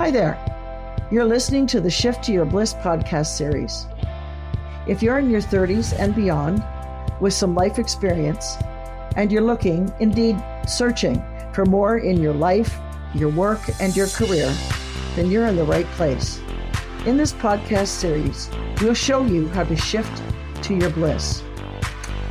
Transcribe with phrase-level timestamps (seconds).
[0.00, 0.38] Hi there.
[1.10, 3.86] You're listening to the Shift to Your Bliss podcast series.
[4.86, 6.64] If you're in your 30s and beyond
[7.20, 8.56] with some life experience,
[9.16, 12.78] and you're looking, indeed searching, for more in your life,
[13.14, 14.50] your work, and your career,
[15.16, 16.40] then you're in the right place.
[17.04, 18.48] In this podcast series,
[18.80, 20.22] we'll show you how to shift
[20.62, 21.42] to your bliss.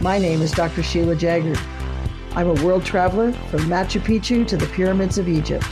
[0.02, 0.82] My name is Dr.
[0.82, 1.60] Sheila Jaggard.
[2.36, 5.68] I'm a world traveler from Machu Picchu to the pyramids of Egypt.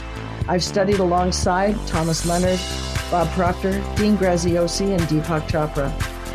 [0.50, 2.58] I've studied alongside Thomas Leonard,
[3.10, 5.92] Bob Proctor, Dean Graziosi, and Deepak Chopra.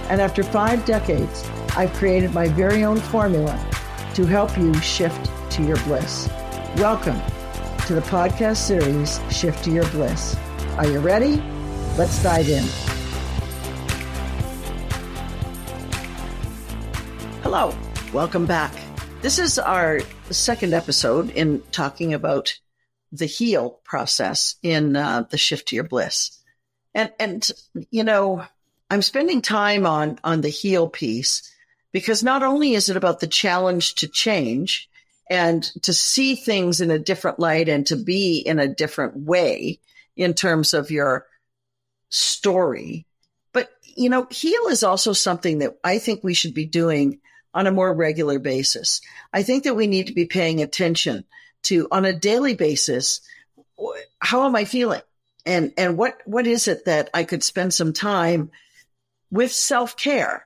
[0.08, 3.58] And after five decades, I've created my very own formula
[4.14, 6.30] to help you shift to your bliss.
[6.78, 7.20] Welcome
[7.88, 10.38] to the podcast series, Shift to Your Bliss.
[10.78, 11.42] Are you ready?
[11.98, 12.64] Let's dive in.
[17.42, 17.76] Hello,
[18.14, 18.74] welcome back.
[19.24, 22.60] This is our second episode in talking about
[23.14, 26.38] the heal process in uh, the shift to your bliss.
[26.96, 27.50] And, and,
[27.92, 28.44] you know,
[28.90, 31.50] I'm spending time on, on the heal piece
[31.92, 34.90] because not only is it about the challenge to change
[35.30, 39.80] and to see things in a different light and to be in a different way
[40.16, 41.28] in terms of your
[42.10, 43.06] story,
[43.54, 47.20] but, you know, heal is also something that I think we should be doing
[47.54, 49.02] on a more regular basis.
[49.32, 51.26] I think that we need to be paying attention
[51.64, 53.22] to on a daily basis
[54.20, 55.02] how am i feeling?
[55.46, 58.52] And and what what is it that i could spend some time
[59.30, 60.46] with self-care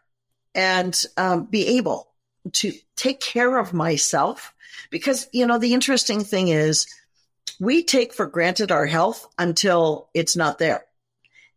[0.55, 2.07] and um, be able
[2.53, 4.53] to take care of myself?
[4.89, 6.87] Because you know the interesting thing is
[7.59, 10.85] we take for granted our health until it's not there.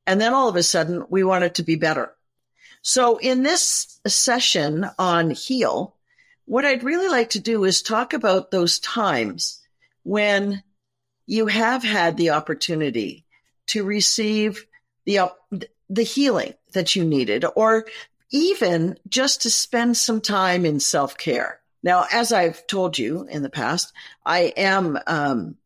[0.06, 2.12] And then all of a sudden we want it to be better.
[2.82, 5.94] So in this session on heal
[6.50, 9.60] what I'd really like to do is talk about those times
[10.02, 10.64] when
[11.24, 13.24] you have had the opportunity
[13.68, 14.66] to receive
[15.06, 15.30] the
[15.88, 17.86] the healing that you needed or
[18.32, 21.60] even just to spend some time in self-care.
[21.84, 23.92] Now, as I've told you in the past,
[24.26, 25.56] I am um,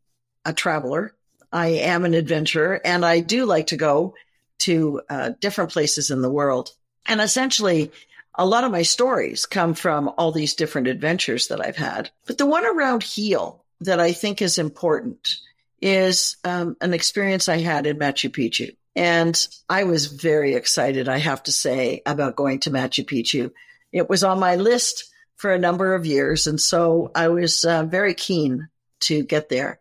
[0.45, 1.15] a traveler.
[1.51, 4.17] I am an adventurer and I do like to go
[4.59, 6.73] to uh, different places in the world.
[7.07, 7.91] And essentially,
[8.35, 12.11] a lot of my stories come from all these different adventures that I've had.
[12.27, 15.37] But the one around heal that I think is important
[15.81, 18.75] is um, an experience I had in Machu Picchu.
[18.97, 23.53] And I was very excited, I have to say, about going to Machu Picchu.
[23.93, 26.47] It was on my list for a number of years.
[26.47, 28.69] And so I was uh, very keen
[29.01, 29.81] to get there.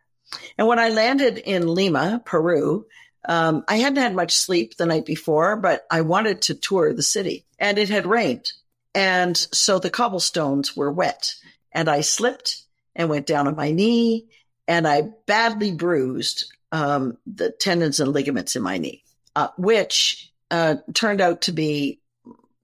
[0.58, 2.86] And when I landed in Lima, Peru,
[3.26, 7.04] um, I hadn't had much sleep the night before, but I wanted to tour the
[7.04, 8.52] city and it had rained.
[8.94, 11.34] And so the cobblestones were wet
[11.72, 12.62] and I slipped
[12.94, 14.28] and went down on my knee
[14.68, 19.04] and I badly bruised um, the tendons and ligaments in my knee,
[19.36, 22.02] uh, which uh, turned out to be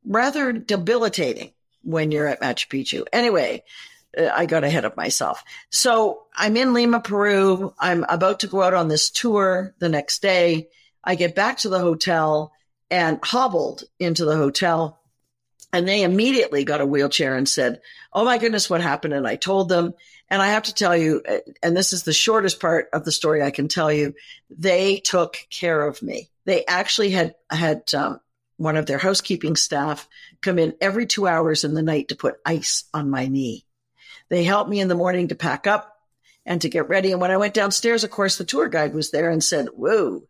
[0.06, 3.06] rather debilitating when you're at Machu Picchu.
[3.14, 3.64] Anyway,
[4.18, 5.44] uh, I got ahead of myself.
[5.70, 7.74] So I'm in Lima, Peru.
[7.80, 10.68] I'm about to go out on this tour the next day.
[11.04, 12.52] I get back to the hotel
[12.92, 15.00] and hobbled into the hotel.
[15.72, 19.14] And they immediately got a wheelchair and said, Oh my goodness, what happened?
[19.14, 19.94] And I told them.
[20.32, 21.24] And I have to tell you,
[21.64, 24.14] and this is the shortest part of the story I can tell you,
[24.50, 26.30] they took care of me.
[26.46, 28.20] They actually had, had, um,
[28.60, 30.08] one of their housekeeping staff
[30.42, 33.66] come in every two hours in the night to put ice on my knee.
[34.28, 35.98] They helped me in the morning to pack up
[36.46, 37.14] and to get ready.
[37.14, 40.24] And when I went downstairs, of course, the tour guide was there and said, Whoa,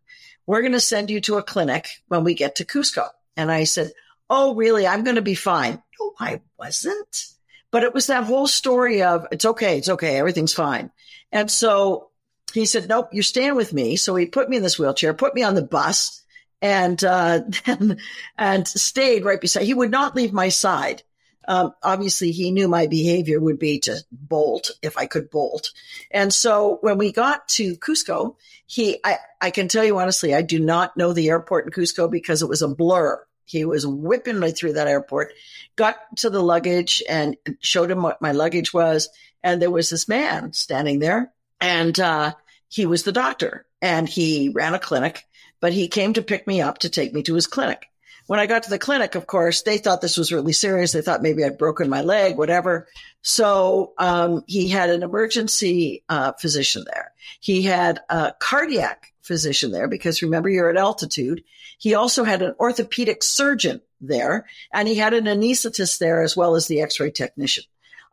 [0.50, 3.08] we're going to send you to a clinic when we get to Cusco.
[3.38, 3.92] And I said,
[4.32, 4.88] Oh, really?
[4.88, 5.80] I'm going to be fine.
[6.00, 7.28] No, I wasn't.
[7.70, 10.90] But it was that whole story of it's okay, it's okay, everything's fine.
[11.32, 12.10] And so
[12.52, 13.96] he said, Nope, you're staying with me.
[13.96, 16.24] So he put me in this wheelchair, put me on the bus,
[16.64, 18.00] and uh, and,
[18.36, 19.66] and stayed right beside.
[19.66, 21.04] He would not leave my side.
[21.50, 25.72] Um, obviously, he knew my behavior would be to bolt if I could bolt.
[26.12, 28.36] And so when we got to Cusco,
[28.68, 32.10] he, I, I can tell you honestly, I do not know the airport in Cusco
[32.10, 33.26] because it was a blur.
[33.46, 35.34] He was whipping me through that airport,
[35.76, 39.10] got to the luggage and showed him what my luggage was.
[39.44, 42.34] And there was this man standing there and, uh,
[42.68, 45.26] he was the doctor and he ran a clinic,
[45.60, 47.88] but he came to pick me up to take me to his clinic.
[48.30, 50.92] When I got to the clinic, of course, they thought this was really serious.
[50.92, 52.88] They thought maybe I'd broken my leg, whatever.
[53.24, 57.12] So um, he had an emergency uh, physician there.
[57.40, 61.44] He had a cardiac physician there because remember you're at altitude.
[61.80, 66.56] He also had an orthopedic surgeon there, and he had an anesthetist there as well
[66.56, 67.64] as the X-ray technician.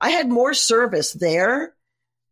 [0.00, 1.74] I had more service there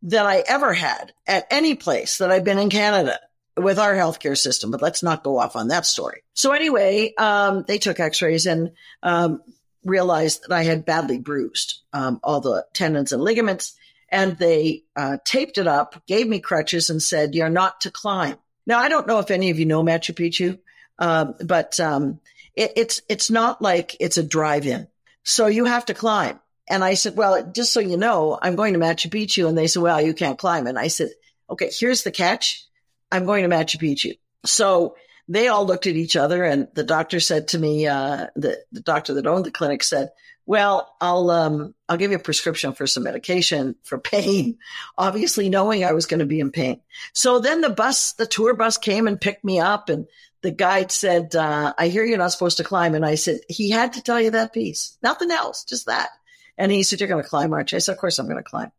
[0.01, 3.19] than I ever had at any place that I've been in Canada.
[3.57, 6.23] With our healthcare system, but let's not go off on that story.
[6.33, 8.71] So anyway, um, they took x-rays and,
[9.01, 9.41] um,
[9.83, 13.75] realized that I had badly bruised, um, all the tendons and ligaments
[14.09, 18.35] and they, uh, taped it up, gave me crutches and said, you're not to climb.
[18.65, 20.59] Now, I don't know if any of you know Machu Picchu,
[20.99, 22.19] um, but, um,
[22.55, 24.87] it, it's, it's not like it's a drive-in.
[25.23, 26.39] So you have to climb.
[26.67, 29.47] And I said, well, just so you know, I'm going to Machu Picchu.
[29.47, 30.67] And they said, well, you can't climb.
[30.67, 31.09] And I said,
[31.49, 32.65] okay, here's the catch.
[33.11, 34.17] I'm going to Machu Picchu.
[34.45, 34.95] So
[35.27, 38.81] they all looked at each other and the doctor said to me, uh, the, the
[38.81, 40.11] doctor that owned the clinic said,
[40.45, 44.59] well, I'll, um, I'll give you a prescription for some medication for pain,
[44.97, 46.81] obviously knowing I was going to be in pain.
[47.13, 50.05] So then the bus, the tour bus came and picked me up and
[50.41, 52.93] the guide said, uh, I hear you're not supposed to climb.
[52.93, 56.09] And I said, he had to tell you that piece, nothing else, just that.
[56.57, 57.77] And he said, you're going to climb, aren't you?
[57.77, 58.71] I said, of course I'm going to climb.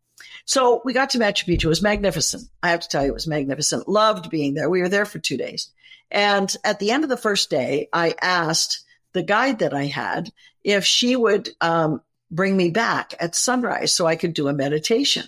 [0.45, 1.65] So we got to Machu Picchu.
[1.65, 2.45] It was magnificent.
[2.63, 3.89] I have to tell you, it was magnificent.
[3.89, 4.71] Loved being there.
[4.71, 5.71] We were there for two days.
[6.11, 10.31] And at the end of the first day, I asked the guide that I had
[10.63, 15.25] if she would um, bring me back at sunrise so I could do a meditation.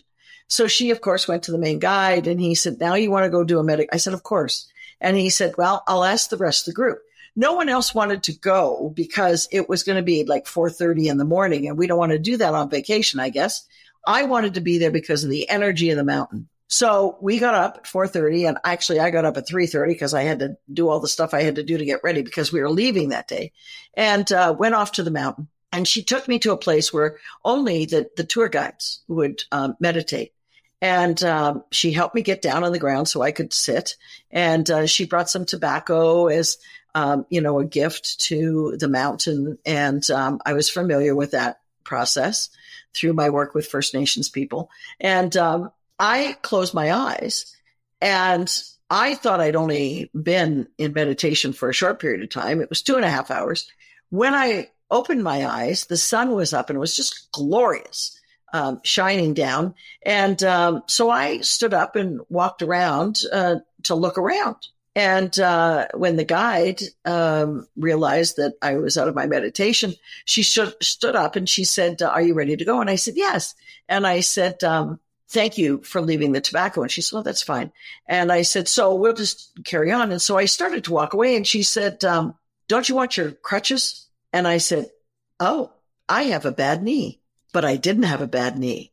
[0.46, 3.24] So she, of course, went to the main guide and he said, now you want
[3.24, 3.90] to go do a meditation?
[3.92, 4.70] I said, of course.
[5.00, 7.00] And he said, well, I'll ask the rest of the group.
[7.36, 11.18] No one else wanted to go because it was going to be like 4.30 in
[11.18, 13.64] the morning and we don't want to do that on vacation, I guess.
[14.08, 16.48] I wanted to be there because of the energy of the mountain.
[16.66, 20.22] So we got up at 4:30 and actually I got up at 3:30 because I
[20.22, 22.60] had to do all the stuff I had to do to get ready because we
[22.60, 23.52] were leaving that day
[23.94, 25.48] and uh, went off to the mountain.
[25.72, 29.76] And she took me to a place where only the, the tour guides would um,
[29.78, 30.32] meditate.
[30.80, 33.96] And um, she helped me get down on the ground so I could sit.
[34.30, 36.56] And uh, she brought some tobacco as,
[36.94, 39.58] um, you know, a gift to the mountain.
[39.66, 42.50] And um, I was familiar with that process
[42.94, 44.70] through my work with First Nations people.
[45.00, 47.56] And um, I closed my eyes
[48.00, 48.48] and
[48.90, 52.60] I thought I'd only been in meditation for a short period of time.
[52.60, 53.70] It was two and a half hours.
[54.10, 58.18] When I opened my eyes, the sun was up and it was just glorious
[58.52, 59.74] um, shining down.
[60.02, 64.56] And um, so I stood up and walked around uh, to look around.
[64.98, 70.42] And uh, when the guide um, realized that I was out of my meditation, she
[70.42, 73.54] sh- stood up and she said, "Are you ready to go?" And I said, "Yes."
[73.88, 74.98] And I said, um,
[75.28, 77.70] "Thank you for leaving the tobacco." And she said, "Oh, that's fine."
[78.08, 81.36] And I said, "So we'll just carry on." And so I started to walk away,
[81.36, 82.34] and she said, um,
[82.66, 84.90] "Don't you want your crutches?" And I said,
[85.38, 85.70] "Oh,
[86.08, 87.20] I have a bad knee."
[87.52, 88.92] but I didn't have a bad knee.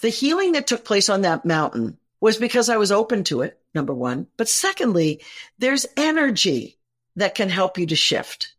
[0.00, 3.57] The healing that took place on that mountain was because I was open to it,
[3.78, 4.26] number one.
[4.36, 5.22] But secondly,
[5.58, 6.78] there's energy
[7.14, 8.52] that can help you to shift.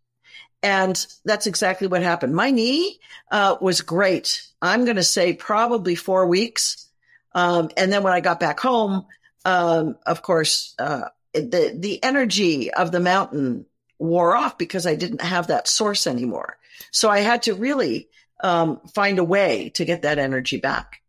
[0.63, 2.33] And that's exactly what happened.
[2.33, 2.99] My knee
[3.31, 4.41] uh, was great.
[4.61, 6.87] I'm going to say probably four weeks.
[7.33, 9.05] Um, and then when I got back home,
[9.43, 13.65] um, of course, uh, the the energy of the mountain
[13.99, 16.57] wore off because I didn't have that source anymore.
[16.91, 18.09] So I had to really
[18.41, 21.01] um, find a way to get that energy back.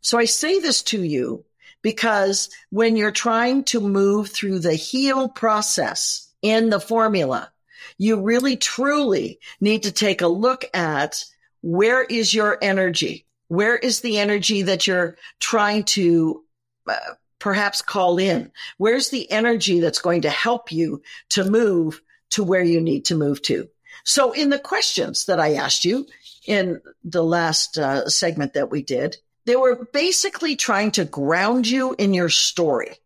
[0.00, 1.44] So I say this to you
[1.86, 7.52] because when you're trying to move through the heal process in the formula,
[7.96, 11.24] you really truly need to take a look at
[11.60, 13.24] where is your energy?
[13.46, 16.42] Where is the energy that you're trying to
[16.88, 16.96] uh,
[17.38, 18.50] perhaps call in?
[18.78, 23.14] Where's the energy that's going to help you to move to where you need to
[23.14, 23.68] move to?
[24.02, 26.08] So in the questions that I asked you,
[26.46, 29.18] in the last uh, segment that we did.
[29.46, 32.96] They were basically trying to ground you in your story.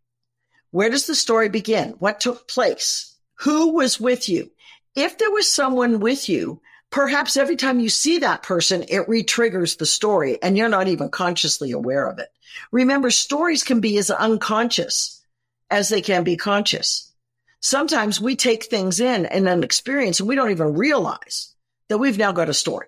[0.70, 1.90] Where does the story begin?
[1.98, 3.14] What took place?
[3.40, 4.50] Who was with you?
[4.96, 9.76] If there was someone with you, perhaps every time you see that person, it re-triggers
[9.76, 12.28] the story and you're not even consciously aware of it.
[12.72, 15.22] Remember, stories can be as unconscious
[15.70, 17.12] as they can be conscious.
[17.60, 21.54] Sometimes we take things in and an experience and we don't even realize
[21.88, 22.86] that we've now got a story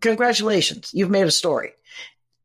[0.00, 1.72] congratulations, you've made a story.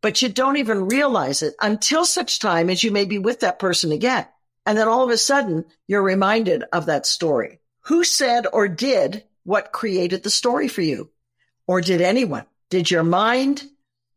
[0.01, 3.59] But you don't even realize it until such time as you may be with that
[3.59, 4.25] person again.
[4.65, 7.59] And then all of a sudden, you're reminded of that story.
[7.85, 11.09] Who said or did what created the story for you?
[11.67, 12.45] Or did anyone?
[12.69, 13.63] Did your mind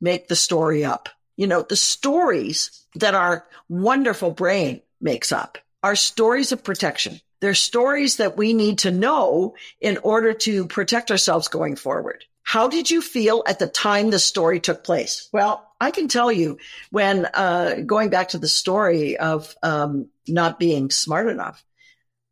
[0.01, 1.09] make the story up?
[1.37, 7.21] You know, the stories that our wonderful brain makes up are stories of protection.
[7.41, 12.25] They're stories that we need to know in order to protect ourselves going forward.
[12.43, 15.29] How did you feel at the time the story took place?
[15.33, 16.59] Well, I can tell you
[16.91, 21.65] when uh, going back to the story of um, not being smart enough.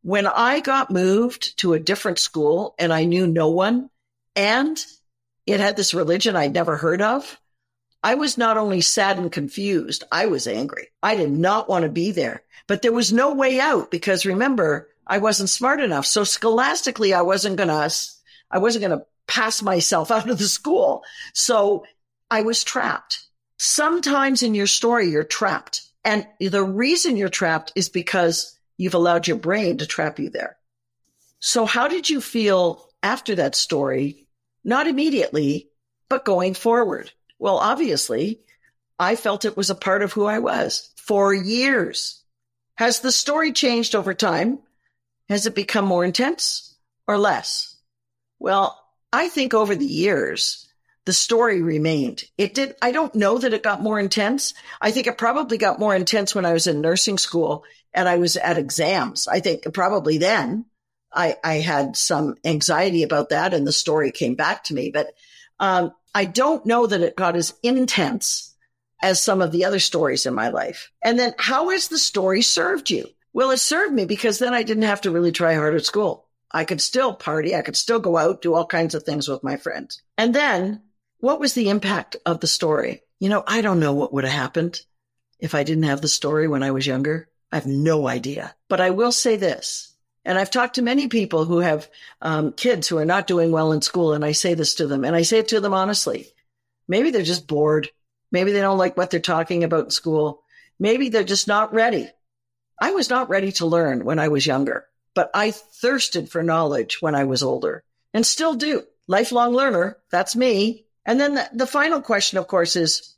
[0.02, 3.90] When I got moved to a different school and I knew no one,
[4.35, 4.83] and
[5.47, 7.38] it had this religion I'd never heard of,
[8.02, 10.88] I was not only sad and confused, I was angry.
[11.02, 14.88] I did not want to be there, but there was no way out because remember,
[15.07, 16.07] I wasn't smart enough.
[16.07, 17.93] So scholastically, I wasn't going to,
[18.50, 21.05] I wasn't going to pass myself out of the school.
[21.33, 21.85] So
[22.31, 23.25] I was trapped.
[23.59, 25.83] Sometimes in your story, you're trapped.
[26.05, 30.57] And the reason you're trapped is because you've allowed your brain to trap you there.
[31.39, 34.27] So how did you feel after that story?
[34.65, 35.71] Not immediately,
[36.09, 37.13] but going forward.
[37.39, 38.41] Well, obviously,
[38.99, 42.23] I felt it was a part of who I was for years.
[42.77, 44.59] Has the story changed over time?
[45.29, 46.75] Has it become more intense
[47.07, 47.77] or less?
[48.39, 48.80] Well,
[49.12, 50.69] I think over the years,
[51.07, 52.25] the story remained.
[52.38, 52.76] It did.
[52.81, 54.55] I don't know that it got more intense.
[54.81, 58.19] I think it probably got more intense when I was in nursing school and I
[58.19, 59.26] was at exams.
[59.26, 60.67] I think probably then
[61.12, 64.90] I, I had some anxiety about that and the story came back to me.
[64.90, 65.09] But
[65.59, 68.55] um, I don't know that it got as intense
[69.02, 70.90] as some of the other stories in my life.
[71.02, 73.07] And then how has the story served you?
[73.33, 76.26] Well, it served me because then I didn't have to really try hard at school.
[76.50, 77.54] I could still party.
[77.54, 80.02] I could still go out, do all kinds of things with my friends.
[80.19, 80.83] And then
[81.19, 83.02] what was the impact of the story?
[83.19, 84.80] You know, I don't know what would have happened
[85.38, 87.28] if I didn't have the story when I was younger.
[87.52, 88.54] I have no idea.
[88.69, 89.90] But I will say this
[90.25, 91.88] and I've talked to many people who have
[92.21, 95.04] um, kids who are not doing well in school, and I say this to them,
[95.04, 96.28] and I say it to them honestly.
[96.88, 97.88] Maybe they're just bored.
[98.33, 100.42] Maybe they don't like what they're talking about in school.
[100.78, 102.09] Maybe they're just not ready.
[102.80, 107.00] I was not ready to learn when I was younger, but I thirsted for knowledge
[107.00, 108.85] when I was older and still do.
[109.07, 109.97] Lifelong learner.
[110.11, 110.87] That's me.
[111.05, 113.14] And then the, the final question, of course, is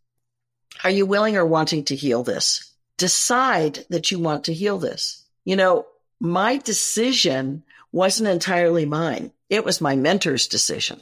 [0.84, 2.72] are you willing or wanting to heal this?
[2.96, 5.24] Decide that you want to heal this.
[5.44, 5.86] You know,
[6.20, 9.32] my decision wasn't entirely mine.
[9.50, 11.00] It was my mentor's decision.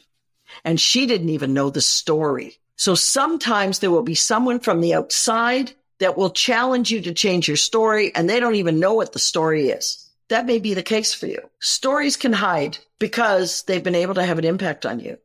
[0.64, 2.59] And she didn't even know the story.
[2.76, 7.47] So sometimes there will be someone from the outside that will challenge you to change
[7.47, 10.10] your story and they don't even know what the story is.
[10.30, 11.50] That may be the case for you.
[11.58, 15.18] Stories can hide because they've been able to have an impact on you.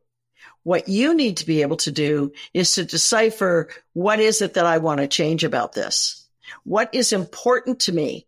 [0.63, 4.65] What you need to be able to do is to decipher what is it that
[4.65, 6.27] I want to change about this?
[6.63, 8.27] What is important to me?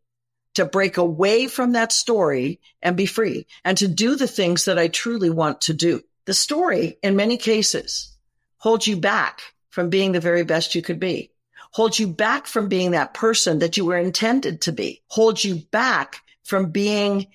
[0.53, 4.79] to break away from that story and be free and to do the things that
[4.79, 6.01] I truly want to do.
[6.25, 8.17] The story, in many cases,
[8.57, 11.29] holds you back from being the very best you could be,
[11.73, 15.57] holds you back from being that person that you were intended to be, holds you
[15.69, 17.27] back from being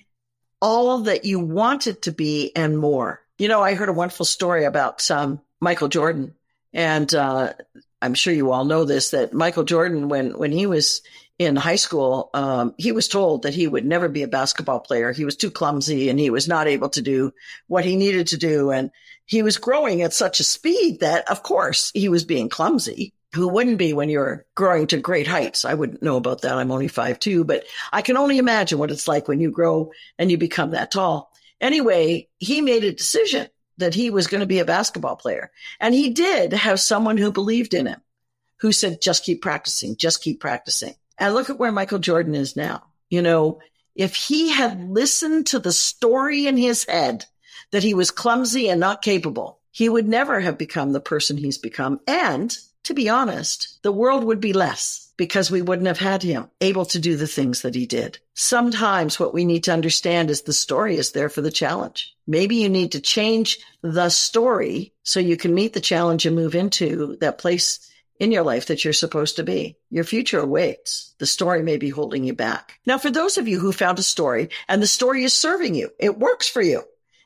[0.59, 3.21] all that you wanted to be and more.
[3.37, 6.33] You know, I heard a wonderful story about um, Michael Jordan,
[6.73, 7.53] and uh,
[8.01, 11.01] I'm sure you all know this that Michael Jordan, when when he was
[11.37, 15.11] in high school, um, he was told that he would never be a basketball player.
[15.11, 17.33] He was too clumsy and he was not able to do
[17.67, 18.71] what he needed to do.
[18.71, 18.91] And
[19.25, 23.13] he was growing at such a speed that, of course, he was being clumsy.
[23.33, 25.65] Who wouldn't be when you're growing to great heights?
[25.65, 26.53] I wouldn't know about that.
[26.53, 29.91] I'm only five two, but I can only imagine what it's like when you grow
[30.19, 31.31] and you become that tall.
[31.59, 33.47] Anyway, he made a decision
[33.77, 35.51] that he was going to be a basketball player.
[35.79, 38.01] And he did have someone who believed in him,
[38.57, 40.93] who said, just keep practicing, just keep practicing.
[41.17, 42.83] And look at where Michael Jordan is now.
[43.09, 43.61] You know,
[43.95, 47.25] if he had listened to the story in his head
[47.71, 51.57] that he was clumsy and not capable, he would never have become the person he's
[51.57, 51.99] become.
[52.07, 56.49] And to be honest, the world would be less because we wouldn't have had him
[56.59, 58.19] able to do the things that he did.
[58.33, 62.15] Sometimes what we need to understand is the story is there for the challenge.
[62.25, 66.55] Maybe you need to change the story so you can meet the challenge and move
[66.55, 69.77] into that place in your life that you're supposed to be.
[69.89, 71.13] Your future awaits.
[71.19, 72.79] The story may be holding you back.
[72.85, 75.91] Now, for those of you who found a story and the story is serving you,
[75.99, 76.83] it works for you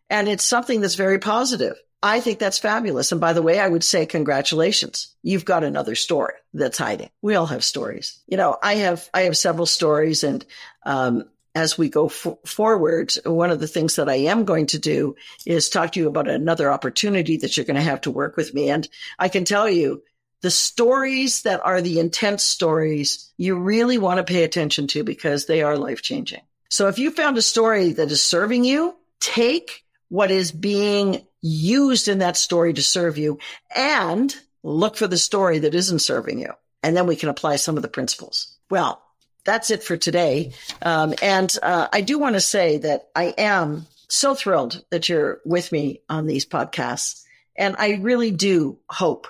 [0.10, 1.76] and it's something that's very positive.
[2.04, 3.12] I think that's fabulous.
[3.12, 5.16] And by the way, I would say congratulations.
[5.24, 7.10] You've got another story that's hiding.
[7.22, 8.20] We all have stories.
[8.27, 10.46] You know, I have, I have several stories and,
[10.86, 11.24] um,
[11.56, 15.16] as we go f- forward, one of the things that I am going to do
[15.44, 18.54] is talk to you about another opportunity that you're going to have to work with
[18.54, 18.70] me.
[18.70, 18.88] And
[19.18, 20.04] I can tell you
[20.42, 25.48] the stories that are the intense stories you really want to pay attention to because
[25.48, 26.42] they are life changing.
[26.70, 32.08] So if you found a story that is serving you, take what is being used
[32.08, 33.39] in that story to serve you
[33.75, 36.51] and look for the story that isn't serving you.
[36.84, 38.56] And then we can apply some of the principles.
[38.70, 39.01] Well,
[39.46, 40.53] that's it for today.
[40.82, 45.39] Um, and uh, I do want to say that I am so thrilled that you're
[45.46, 47.24] with me on these podcasts.
[47.56, 49.27] And I really do hope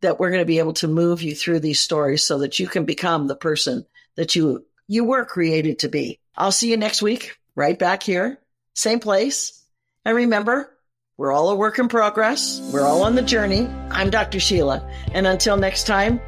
[0.00, 2.66] that we're going to be able to move you through these stories so that you
[2.66, 3.86] can become the person
[4.16, 6.18] that you you were created to be.
[6.36, 8.38] I'll see you next week, right back here,
[8.74, 9.62] same place.
[10.04, 10.72] And remember,
[11.18, 12.60] We're all a work in progress.
[12.72, 13.66] We're all on the journey.
[13.90, 14.38] I'm Dr.
[14.38, 14.88] Sheila.
[15.12, 16.20] And until next time,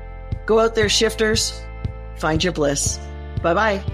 [0.47, 1.63] go out there, shifters.
[2.17, 2.99] Find your bliss.
[3.41, 3.85] Bye bye.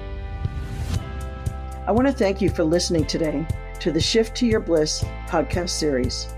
[1.86, 3.46] I want to thank you for listening today
[3.80, 6.34] to the Shift to Your Bliss podcast series.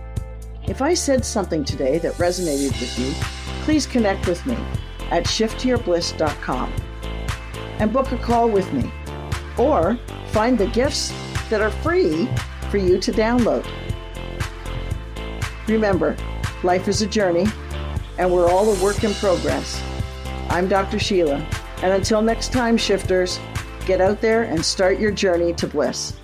[0.67, 3.13] If I said something today that resonated with you,
[3.63, 4.57] please connect with me
[5.13, 6.73] at shifttoyourbliss.com
[7.79, 8.93] and book a call with me.
[9.57, 9.97] Or
[10.33, 11.13] find the gifts
[11.49, 12.29] that are free
[12.73, 13.65] for you to download.
[15.69, 16.17] Remember,
[16.63, 17.47] life is a journey,
[18.17, 19.83] and we're all a work in progress.
[20.49, 20.99] I'm Dr.
[20.99, 21.47] Sheila,
[21.83, 23.39] and until next time, shifters,
[23.85, 26.18] get out there and start your journey to bliss.